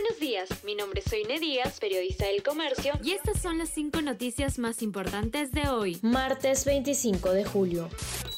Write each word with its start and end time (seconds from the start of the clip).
Buenos 0.00 0.20
días, 0.20 0.48
mi 0.62 0.76
nombre 0.76 1.00
es 1.04 1.10
Soine 1.10 1.40
Díaz, 1.40 1.80
periodista 1.80 2.26
del 2.26 2.44
Comercio, 2.44 2.92
y 3.02 3.14
estas 3.14 3.42
son 3.42 3.58
las 3.58 3.70
cinco 3.70 4.00
noticias 4.00 4.56
más 4.60 4.80
importantes 4.80 5.50
de 5.50 5.68
hoy, 5.68 5.98
martes 6.02 6.64
25 6.64 7.32
de 7.32 7.44
julio. 7.44 7.88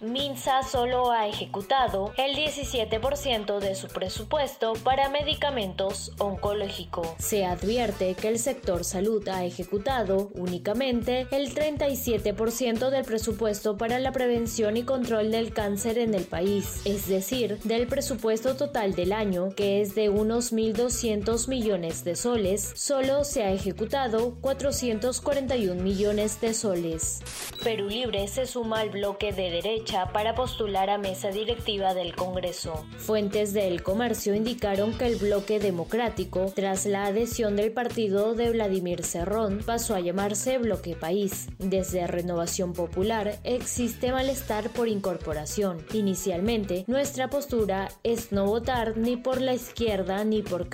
Minsa 0.00 0.62
solo 0.62 1.10
ha 1.10 1.26
ejecutado 1.26 2.12
el 2.18 2.36
17% 2.36 3.58
de 3.60 3.74
su 3.74 3.88
presupuesto 3.88 4.74
para 4.84 5.08
medicamentos 5.08 6.12
oncológicos. 6.18 7.08
Se 7.18 7.46
advierte 7.46 8.14
que 8.14 8.28
el 8.28 8.38
sector 8.38 8.84
salud 8.84 9.26
ha 9.28 9.46
ejecutado 9.46 10.30
únicamente 10.34 11.26
el 11.30 11.54
37% 11.54 12.90
del 12.90 13.04
presupuesto 13.06 13.78
para 13.78 13.98
la 13.98 14.12
prevención 14.12 14.76
y 14.76 14.82
control 14.82 15.30
del 15.30 15.54
cáncer 15.54 15.96
en 15.96 16.12
el 16.12 16.24
país, 16.24 16.82
es 16.84 17.08
decir, 17.08 17.58
del 17.64 17.86
presupuesto 17.86 18.54
total 18.54 18.94
del 18.94 19.12
año, 19.12 19.54
que 19.56 19.80
es 19.80 19.94
de 19.94 20.10
unos 20.10 20.52
1.200 20.52 21.45
millones 21.48 22.04
de 22.04 22.16
soles, 22.16 22.72
solo 22.74 23.24
se 23.24 23.42
ha 23.42 23.52
ejecutado 23.52 24.36
441 24.40 25.82
millones 25.82 26.40
de 26.40 26.54
soles. 26.54 27.20
Perú 27.62 27.88
Libre 27.88 28.28
se 28.28 28.46
suma 28.46 28.80
al 28.80 28.90
bloque 28.90 29.32
de 29.32 29.50
derecha 29.50 30.12
para 30.12 30.34
postular 30.34 30.90
a 30.90 30.98
mesa 30.98 31.28
directiva 31.28 31.94
del 31.94 32.14
Congreso. 32.14 32.84
Fuentes 32.98 33.52
del 33.52 33.82
comercio 33.82 34.34
indicaron 34.34 34.96
que 34.96 35.06
el 35.06 35.16
bloque 35.16 35.58
democrático, 35.58 36.52
tras 36.54 36.86
la 36.86 37.06
adhesión 37.06 37.56
del 37.56 37.72
partido 37.72 38.34
de 38.34 38.50
Vladimir 38.50 39.04
Cerrón, 39.04 39.60
pasó 39.64 39.94
a 39.94 40.00
llamarse 40.00 40.58
Bloque 40.58 40.94
País. 40.94 41.48
Desde 41.58 42.06
Renovación 42.06 42.72
Popular 42.72 43.38
existe 43.44 44.12
malestar 44.12 44.70
por 44.70 44.88
incorporación. 44.88 45.84
Inicialmente, 45.92 46.84
nuestra 46.86 47.30
postura 47.30 47.88
es 48.02 48.32
no 48.32 48.46
votar 48.46 48.96
ni 48.96 49.16
por 49.16 49.40
la 49.40 49.54
izquierda 49.54 50.24
ni 50.24 50.42
por 50.42 50.68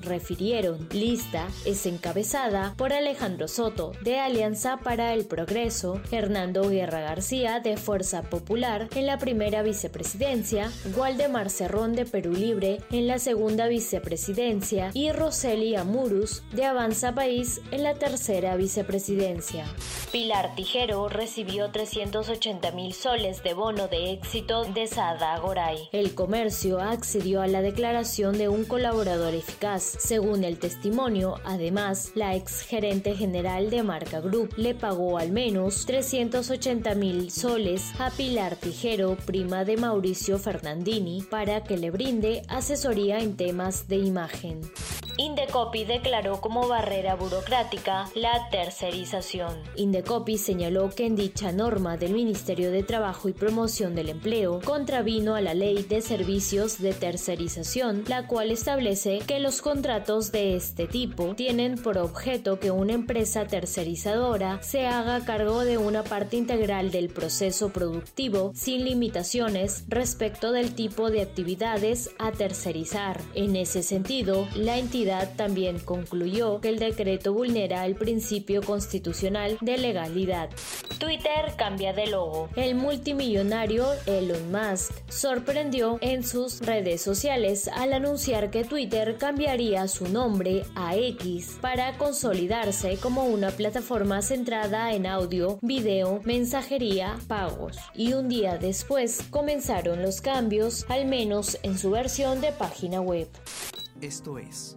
refirieron. 0.00 0.88
Lista 0.92 1.48
es 1.64 1.86
encabezada 1.86 2.74
por 2.76 2.92
Alejandro 2.92 3.48
Soto, 3.48 3.92
de 4.02 4.18
Alianza 4.18 4.78
para 4.78 5.12
el 5.12 5.26
Progreso, 5.26 6.00
Hernando 6.10 6.68
Guerra 6.68 7.00
García, 7.00 7.60
de 7.60 7.76
Fuerza 7.76 8.22
Popular 8.22 8.88
en 8.94 9.06
la 9.06 9.18
primera 9.18 9.62
vicepresidencia, 9.62 10.70
Waldemar 10.96 11.50
Cerrón 11.50 11.94
de 11.94 12.06
Perú 12.06 12.32
Libre 12.32 12.80
en 12.90 13.06
la 13.06 13.18
segunda 13.18 13.68
vicepresidencia 13.68 14.90
y 14.94 15.12
Roseli 15.12 15.76
Amurus 15.76 16.42
de 16.52 16.64
Avanza 16.64 17.14
País 17.14 17.60
en 17.70 17.82
la 17.82 17.94
tercera 17.94 18.56
vicepresidencia. 18.56 19.66
Pilar 20.12 20.54
Tijero 20.54 21.08
recibió 21.08 21.70
380 21.70 22.72
mil 22.72 22.92
soles 22.92 23.42
de 23.42 23.54
bono 23.54 23.88
de 23.88 24.12
éxito 24.12 24.64
de 24.64 24.86
Sada 24.86 25.38
Goray. 25.38 25.88
El 25.92 26.14
comercio 26.14 26.80
accedió 26.80 27.42
a 27.42 27.46
la 27.46 27.62
declaración 27.62 28.38
de 28.38 28.48
un 28.48 28.64
colaborador 28.64 29.34
Según 29.98 30.42
el 30.42 30.58
testimonio, 30.58 31.36
además, 31.44 32.10
la 32.16 32.34
ex 32.34 32.62
gerente 32.62 33.14
general 33.14 33.70
de 33.70 33.82
Marca 33.84 34.20
Group 34.20 34.54
le 34.56 34.74
pagó 34.74 35.18
al 35.18 35.30
menos 35.30 35.86
380 35.86 36.94
mil 36.96 37.30
soles 37.30 37.92
a 38.00 38.10
Pilar 38.10 38.56
Tijero, 38.56 39.16
prima 39.24 39.64
de 39.64 39.76
Mauricio 39.76 40.38
Fernandini, 40.38 41.22
para 41.22 41.62
que 41.62 41.76
le 41.76 41.90
brinde 41.90 42.42
asesoría 42.48 43.20
en 43.20 43.36
temas 43.36 43.86
de 43.86 43.98
imagen. 43.98 44.60
Indecopi 45.18 45.84
declaró 45.84 46.40
como 46.40 46.68
barrera 46.68 47.14
burocrática 47.16 48.08
la 48.14 48.48
tercerización. 48.50 49.62
Indecopi 49.76 50.38
señaló 50.38 50.88
que 50.90 51.06
en 51.06 51.16
dicha 51.16 51.52
norma 51.52 51.98
del 51.98 52.14
Ministerio 52.14 52.70
de 52.70 52.82
Trabajo 52.82 53.28
y 53.28 53.32
Promoción 53.32 53.94
del 53.94 54.08
Empleo 54.08 54.60
contravino 54.64 55.34
a 55.34 55.42
la 55.42 55.52
Ley 55.52 55.82
de 55.82 56.00
Servicios 56.00 56.78
de 56.78 56.94
Tercerización, 56.94 58.04
la 58.06 58.26
cual 58.26 58.50
establece 58.50 59.18
que 59.26 59.38
los 59.38 59.60
contratos 59.60 60.32
de 60.32 60.56
este 60.56 60.86
tipo 60.86 61.34
tienen 61.34 61.76
por 61.76 61.98
objeto 61.98 62.58
que 62.58 62.70
una 62.70 62.94
empresa 62.94 63.46
tercerizadora 63.46 64.62
se 64.62 64.86
haga 64.86 65.24
cargo 65.24 65.64
de 65.64 65.76
una 65.76 66.04
parte 66.04 66.36
integral 66.36 66.90
del 66.90 67.10
proceso 67.10 67.70
productivo 67.70 68.52
sin 68.54 68.84
limitaciones 68.84 69.84
respecto 69.88 70.52
del 70.52 70.74
tipo 70.74 71.10
de 71.10 71.20
actividades 71.20 72.10
a 72.18 72.32
tercerizar. 72.32 73.20
En 73.34 73.56
ese 73.56 73.82
sentido, 73.82 74.48
la 74.54 74.78
entidad 74.78 75.01
también 75.36 75.78
concluyó 75.78 76.60
que 76.60 76.68
el 76.68 76.78
decreto 76.78 77.32
vulnera 77.32 77.84
el 77.84 77.96
principio 77.96 78.62
constitucional 78.62 79.58
de 79.60 79.78
legalidad. 79.78 80.50
Twitter 80.98 81.54
cambia 81.56 81.92
de 81.92 82.06
logo. 82.06 82.48
El 82.54 82.74
multimillonario 82.74 83.86
Elon 84.06 84.52
Musk 84.52 84.92
sorprendió 85.08 85.98
en 86.00 86.24
sus 86.24 86.60
redes 86.60 87.02
sociales 87.02 87.68
al 87.68 87.92
anunciar 87.92 88.50
que 88.50 88.64
Twitter 88.64 89.16
cambiaría 89.18 89.88
su 89.88 90.08
nombre 90.08 90.64
a 90.74 90.96
X 90.96 91.58
para 91.60 91.98
consolidarse 91.98 92.96
como 92.98 93.24
una 93.24 93.50
plataforma 93.50 94.22
centrada 94.22 94.92
en 94.92 95.06
audio, 95.06 95.58
video, 95.62 96.20
mensajería, 96.24 97.16
pagos. 97.26 97.76
Y 97.94 98.12
un 98.12 98.28
día 98.28 98.58
después 98.58 99.22
comenzaron 99.30 100.02
los 100.02 100.20
cambios, 100.20 100.86
al 100.88 101.06
menos 101.06 101.58
en 101.62 101.78
su 101.78 101.90
versión 101.90 102.40
de 102.40 102.52
página 102.52 103.00
web. 103.00 103.28
Esto 104.00 104.38
es 104.38 104.76